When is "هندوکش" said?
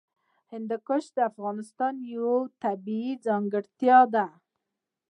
0.51-1.05